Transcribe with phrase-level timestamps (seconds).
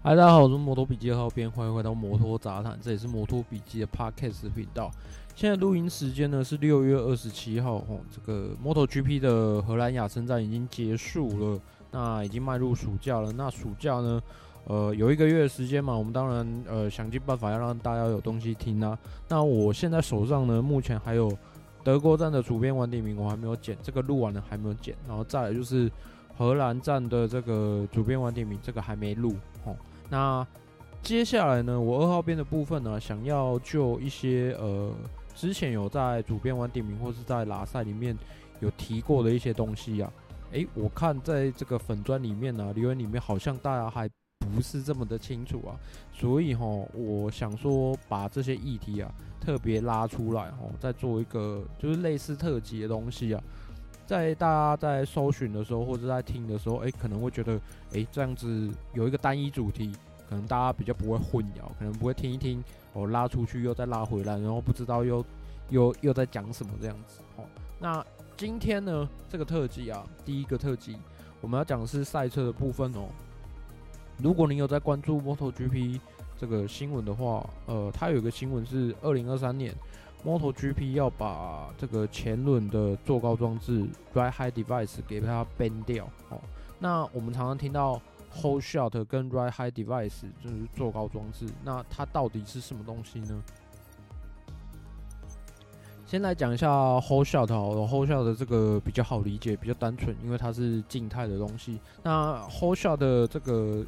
[0.00, 4.92] 嗨，大家好，我是摩托笔记二号编，欢迎回到摩托杂谈，这里是摩托笔记的 Podcast 频道。
[5.34, 11.60] 现在录音时间呢是六月二十七号，哦，这个 MotoGP 的荷兰亚森站已经结束了，
[11.90, 13.32] 那已经迈入暑假了。
[13.32, 14.22] 那暑假呢，
[14.66, 18.96] 呃，有一个月的时间嘛，我们当然呃想尽办法要让大家有东西听啊。
[19.28, 21.36] 那我现在手上呢，目前还有
[21.82, 25.90] 德国站的主编晚点名，我还没有剪，这个录完了还没有剪，然后再来就是
[26.38, 29.34] 荷兰站的这个主编晚点名，这个还没录，
[29.64, 29.74] 哦。
[30.08, 30.46] 那
[31.02, 34.92] 接下来呢，我二号编的部分呢，想要就一些呃
[35.34, 38.16] 之前有在主编晚点名或是在拉赛里面
[38.60, 40.12] 有提过的一些东西啊，
[40.52, 45.74] 诶、我看在这个粉砖里面呢、留言里面好像大家还不是这么的清楚啊，
[46.12, 53.42] 所以齁，我想说把这些议题啊特别拉出来齁，再做一个就是类似特辑的东西啊。
[54.08, 57.60] 在大家在搜寻的时候，或者在听的时候，哎、可能会觉得，
[57.92, 59.92] 哎、这样子有一个单一主题，
[60.26, 65.22] 可能大家比较不会混淆，可能不会听一听，哦，拉出去又再拉回来，然后不知道又
[65.68, 67.20] 又又在讲什么这样子。
[67.36, 67.44] 哦，
[67.78, 68.02] 那
[68.34, 70.96] 今天呢，这个特辑啊，第一个特辑，
[71.42, 73.10] 我们要讲的是赛车的部分哦。
[74.16, 76.00] 如果你有在关注 MotoGP
[76.38, 79.74] 这个新闻的话，呃，它有一个新闻是二零二三年。
[80.24, 86.40] MotoGP 要把这个前轮的坐高装置 Ride High Device 给它 ban 掉哦。
[86.78, 88.00] 那我们常常听到
[88.32, 93.42] Hold Shot 跟 Ride High Device 就是坐高装置，那它到底是什么东西呢？
[96.04, 96.68] 先来讲一下
[97.00, 101.78] Hold Shot 好了，Hold Shot 的这个比较好理解，比较单纯，因为它是静态的东西。
[102.02, 103.84] 那 Hold Shot 的这个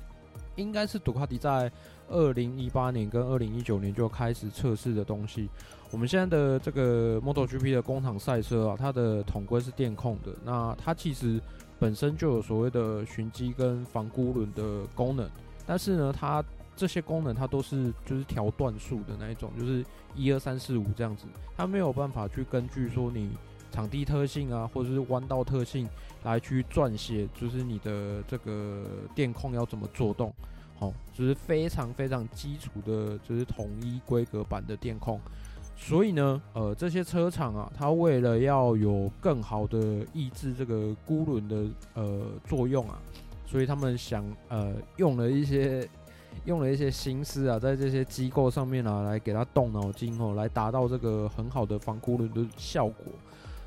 [0.60, 1.70] 应该是杜卡迪在
[2.08, 5.48] 二零一八年跟二零一九年就开始测试的东西。
[5.90, 10.32] 我们现在的这个 MotoGP 的工厂赛车啊，它的统规是电控的。
[10.44, 11.40] 那它其实
[11.78, 15.28] 本身就有所谓的循迹跟防孤轮的功能，
[15.66, 16.44] 但是呢，它
[16.76, 19.84] 这些功能它都是就是调段数的那一种，就是
[20.14, 21.24] 一二三四五这样子，
[21.56, 23.30] 它没有办法去根据说你
[23.72, 25.88] 场地特性啊，或者是弯道特性
[26.22, 28.84] 来去撰写，就是你的这个
[29.14, 30.32] 电控要怎么做动，
[30.80, 35.20] 好，就是非常非常基础的，就是统一规格版的电控。
[35.76, 41.64] 所以呢，呃，这些车厂啊，它为了要有更好的抑制这个孤轮的
[41.94, 42.98] 呃作用啊，
[43.46, 45.88] 所以他们想呃用了一些
[46.44, 53.06] 用了一些心思啊，在这些机构上面啊，来给它动脑筋哦，来达到这个很好的防孤轮的效果。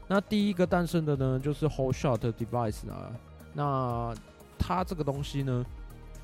[0.08, 3.12] 那第一个诞生的呢，就是 whole Shot Device 啊，
[3.54, 4.14] 那
[4.60, 5.66] 它这个东西呢，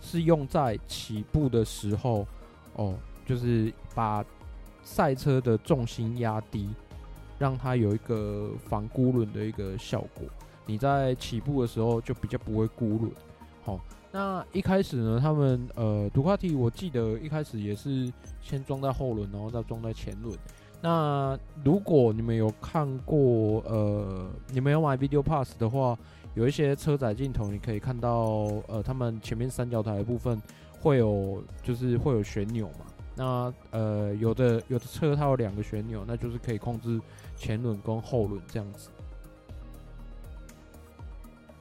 [0.02, 2.26] 是用在起步的时候
[2.76, 2.96] 哦，
[3.26, 4.26] 就是把。
[4.82, 6.68] 赛车的重心压低，
[7.38, 10.26] 让它有一个防孤轮的一个效果。
[10.66, 13.12] 你在起步的时候就比较不会孤轮。
[13.62, 13.80] 好，
[14.12, 18.12] 那一开始呢，他们呃，杜卡迪我记得一开始也是
[18.42, 20.36] 先装在后轮，然后再装在前轮。
[20.82, 25.96] 那如果你们有看过呃，你们有买 Video Pass 的话，
[26.36, 30.42] 有一些车载镜头，你可以看到呃，他们前面三角台的部分
[30.80, 32.86] 会有，就是会有旋钮嘛。
[33.16, 37.02] 那呃，有的有的车它有两个旋钮，那就是可以控制
[37.36, 38.90] 前轮跟后轮这样子。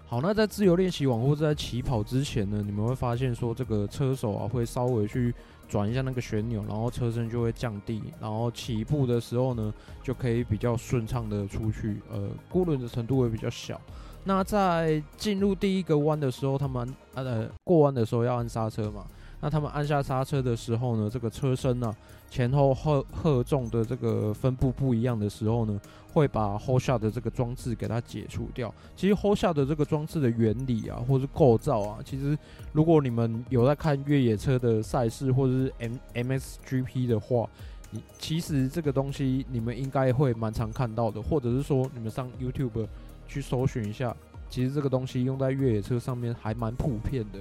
[0.06, 5.34] 好，那在自由练习网或者在起跑之前呢，你们会发现说这个车手啊会稍微去
[5.68, 13.80] 转一下那个旋钮，然后车身就会降低，然后起步的时候呢就可以比较顺畅的出去，呃，孤轮的程度会比较小。
[14.28, 19.06] 那在进入第一个弯的时候，他们呃过弯的时候要按刹车嘛。
[19.40, 21.96] 那他们按下刹车的时候呢，这个车身呢、啊、
[22.28, 25.80] 前后荷荷重的这个分布不一样的时候呢，
[26.12, 28.70] 会把 hold shot 的这个装置给它解除掉。
[28.94, 32.36] 其实 hold shot 的这个装置的原理啊，或是构造啊，其实
[32.72, 37.48] 如果你们有在看越野车的赛事或者是 M M S G P 的话，
[37.92, 42.86] 你其实这个东西你们应该会蛮常看到的，或者是说你们上 YouTube
[43.28, 44.16] 去搜寻一下，
[44.48, 47.38] 其实这个东西用在越野车上面还蛮普遍的。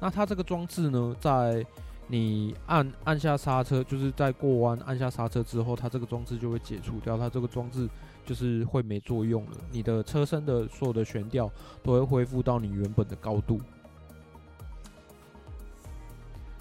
[0.00, 1.64] 那它这个装置呢，在
[2.06, 7.88] 你按按下刹车，就是在过弯按下刹车之后，它这个装置就会解除掉，它这个装置
[8.24, 9.52] 就是会没作用了。
[9.70, 11.50] 你的车身的所有的悬吊
[11.82, 13.60] 都会恢复到你原本的高度。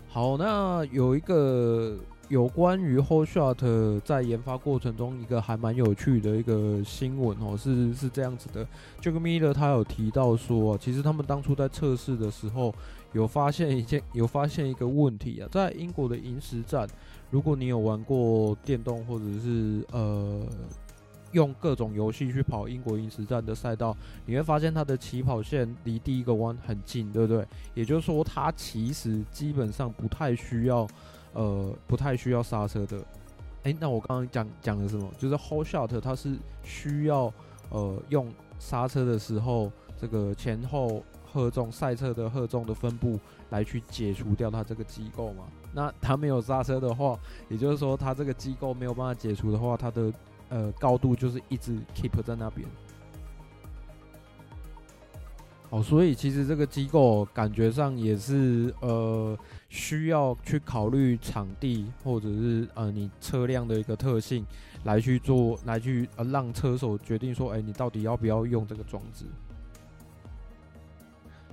[0.10, 1.98] 好，那有一个。
[2.28, 8.66] 有关于 Hold Shot 在研发过程中一个还蛮有趣的一个新闻哦，是是这样子的。
[9.00, 12.74] J a g m i l l e r 他有提到说，其实他们当初在测试的时候
[13.14, 16.88] 有发现一件 有发现一个问题啊，在英国的银石站，
[17.30, 20.42] 如果你有玩过电动或者是呃
[21.36, 23.96] 用各种游戏去跑英国银石站的赛道，
[24.26, 27.46] 你会发现它的起跑线离第一个弯很近，对不对？
[27.74, 30.88] 也就是说，它其实基本上不太需要，
[31.34, 33.04] 呃，不太需要刹车的。
[33.64, 35.12] 诶，那我刚刚讲讲的什么？
[35.18, 37.32] 就是 Hole Shot 它是需要，
[37.70, 45.44] 呃，用刹车的时候，这个前后荷重赛车的荷重的分布来去解除掉它这个机构嘛。
[45.74, 50.10] 那它没有刹车的话，也就是说，它这个机构没有办法解除的话，它的
[50.50, 52.68] 呃高度就是一直 keep 在那边。
[55.70, 59.38] 好，所以其实这个机构感觉上也是呃
[59.68, 64.46] 需要去考虑场地或者是呃你车辆的一个特性
[64.84, 69.26] 来去做，来去呃让车手决定说，哎，你到底要不要用这个装置。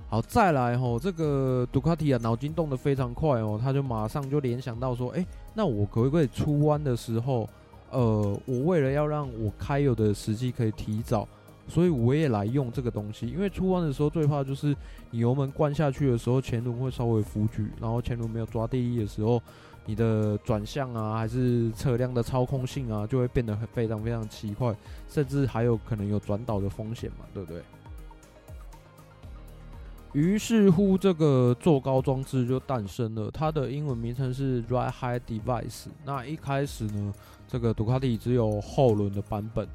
[0.07, 5.25] 好，再来吼，这个杜卡迪啊，脑筋动得非常快哦，他就马上就联想到说，哎，
[5.55, 7.49] 那我可不可以出弯的时候，
[7.93, 11.27] 呃，我为了要让我开油的时机可以提早，
[11.67, 13.27] 所以我也来用这个东西。
[13.27, 14.75] 因为出弯的时候最怕就是
[15.11, 19.41] 你油门灌下去的时候，前轮会稍微浮举，然后前轮没有抓地力的时候，
[19.85, 24.75] 你的转向啊，还是车辆的操控性啊，就会变得非常非常奇怪，
[25.07, 27.61] 甚至还有可能有转倒的风险嘛，对不对？
[30.13, 33.31] 于是乎，这个坐高装置就诞生了。
[33.31, 35.87] 它的英文名称是 Ride High Device。
[36.05, 37.11] 那一开始呢，
[37.47, 39.67] 这个杜卡迪只有后轮的版本。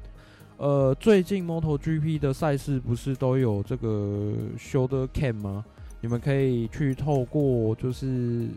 [0.55, 5.65] 呃，最近 MotoGP 的赛事不是都有这个 Shoulder Cam 吗？
[5.99, 8.47] 你们可以去透过就是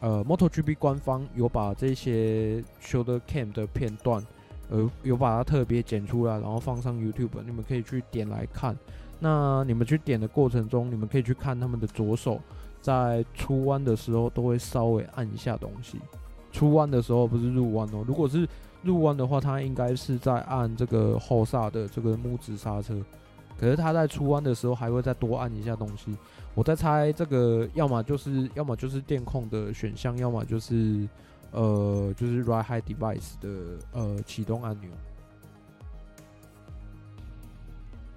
[0.00, 4.24] 呃 MotoGP 官方有把这些 Shoulder Cam 的片段，
[4.70, 8.74] 呃，有把它特别剪出来，然后放上 YouTube，你们可以去点来看。
[9.24, 12.40] 那你们去点的过程中，你们可以去看他们的左手
[12.80, 16.00] 在出弯的时候都会稍微按一下东西。
[16.50, 18.48] 出弯的时候不是入弯哦，如果是
[18.82, 23.00] 入弯的话，他应该是在按这个后刹的这个拇指刹车。
[23.56, 26.16] 可是他在出弯的时候还会再多按一下东西。
[26.56, 31.08] 我在猜这个，要么就是要么就是电控的选项，要么就是
[31.52, 33.48] 呃就是 Ride high Device 的
[33.92, 34.90] 呃启动按钮。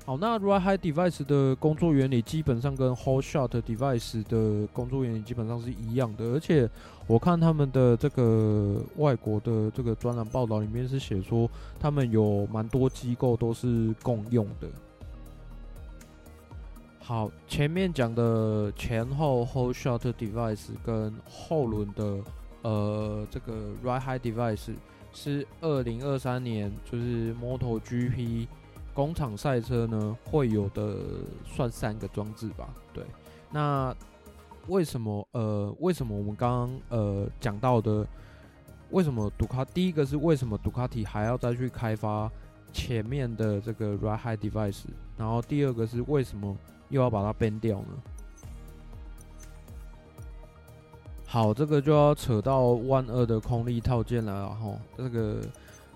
[0.06, 6.70] 好，那 Ride high Device 的工作原理基本上跟 whole Shot Device 的工作原理基本上是一样的，而且
[7.08, 11.50] 我看他们的这个外国的这个专栏报道里面是写说，
[11.80, 14.68] 他们有蛮多机构都是共用的。
[17.00, 22.20] 好，前面讲的前后 whole Shot Device 跟后轮的
[22.62, 23.54] 呃这个
[23.84, 24.76] Ride high Device
[25.14, 28.46] 是二零二三年就是 MotoGP。
[28.96, 30.98] 工厂赛车呢，会有的
[31.46, 32.74] 算三个装置吧。
[32.94, 33.04] 对，
[33.52, 33.94] 那
[34.68, 38.08] 为什么呃，为什么我们刚刚呃讲到的，
[38.92, 42.32] 为什么杜卡第一个是为什么杜卡迪还要再去开发
[42.72, 44.86] 前面的这个 ride high Device，
[45.18, 46.56] 然后第二个是为什么
[46.88, 47.88] 又要把它 ban 掉呢？
[51.28, 54.80] 好，这个就要扯到万二的空力套件了，然后。
[54.98, 55.42] 这个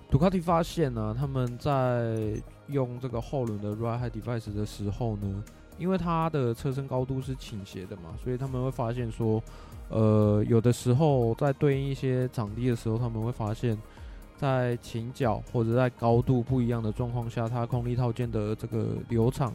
[0.10, 5.44] 杜卡迪发现呢、他们在用这个后轮的 Ride Height Device 的时候呢，
[5.78, 9.42] 因为它的车身高度是倾斜的嘛，所以他们会发现说，
[9.90, 13.78] 呃，有的时候在对应一些场地的时候，他们会发现，
[14.36, 19.54] 在倾角或者在高度不一样的状况下，它空力套件的这个流场，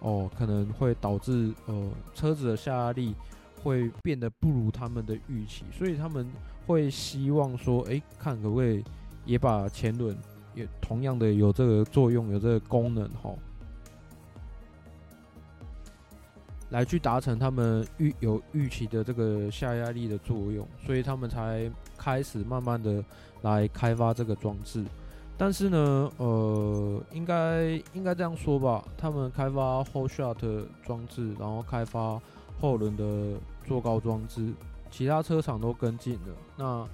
[0.00, 3.14] 哦，可能会导致呃车子的下压力
[3.62, 6.28] 会变得不如他们的预期，所以他们
[6.66, 8.82] 会希望说，诶，看可不可以
[9.24, 10.16] 也把前轮。
[10.56, 13.34] 也同样的有这个作用，有这个功能哈，
[16.70, 23.04] 来去达成他们预有预期的这个下压力的作用，所以他们才开始慢慢的
[23.42, 24.84] 来开发这个装置。
[25.36, 30.38] 但是呢，呃，应该应该这样说吧，他们开发 Hole Shot
[30.84, 32.20] 装置，然后开发
[32.60, 34.52] 后轮的坐高装置，
[34.88, 36.36] 其他车厂都跟进了。
[36.56, 36.88] 那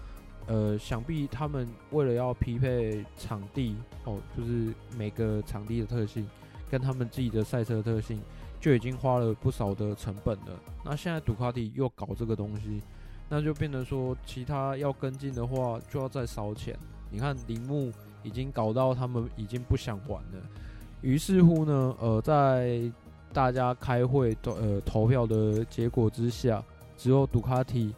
[0.46, 6.28] 呃，想必他们为了要匹配场地哦，就是每个场地的特性
[6.68, 8.20] 跟他们自己的赛车特性，
[8.60, 10.60] 就已经花了不少的成本了。
[10.84, 12.82] 那现在杜卡迪又搞这个东西，
[13.28, 16.76] 那就变成说，其他要跟进的话就要再烧钱。
[17.10, 17.92] 你看铃木
[18.24, 20.42] 已经搞到他们已经不想玩了。
[21.00, 22.80] 于是乎呢，呃，在
[23.32, 26.60] 大家开会投呃投票的结果之下，
[26.96, 27.94] 只有杜卡迪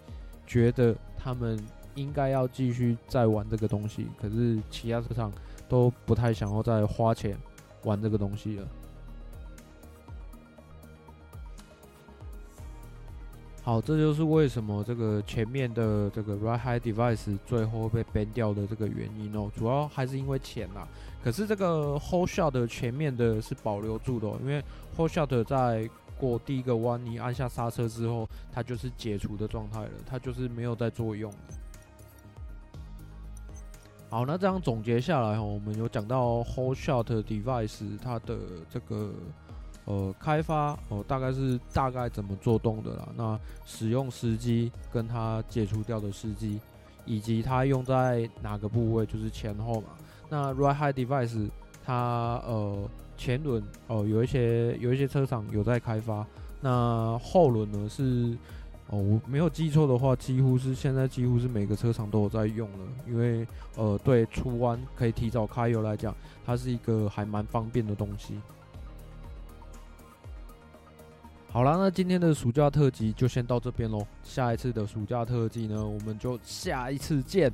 [0.46, 1.58] 觉得他们。
[1.94, 5.32] 应该要继续再玩这个东西，可是其他车厂
[5.68, 7.36] 都不太想要再花钱
[7.84, 8.68] 玩这个东西了。
[13.64, 20.88] 好，这就是为什么这个前面的这个 Ride High Device 最后被 ban 掉的这个原因哦，主要还是因为钱啦。
[21.22, 24.60] 可是这个 Hold Shot 前面的是保留住的哦，因为
[24.96, 31.32] Hold Shot 在过第一个弯，你按下刹车之后，它就是解除的状态了，它就是没有在作用。
[34.12, 38.36] 好，那这样总结下来哦，我们有讲到 whole Shot Device 它的
[38.68, 39.10] 这个。
[39.84, 43.08] 呃，开发哦，大概是大概怎么做动的啦？
[43.16, 46.60] 那使用时机跟它解除掉的时机，
[47.04, 49.88] 以及它用在哪个部位，就是前后嘛。
[50.28, 51.48] 那 Right High Device
[51.84, 56.24] 它呃前轮哦有一些有一些车厂有在开发，
[56.60, 58.38] 那后轮呢是
[58.92, 68.38] 哦我没有记错的话，几乎是现在几乎是每个车厂都有在用了，因为呃对出弯可以提早开油来讲，它是一个还蛮方便的东西。
[71.48, 74.06] 好啦，那今天的暑假特辑就先到这边喽。
[74.22, 77.50] 下一次的暑假特辑呢，我们就下一次见。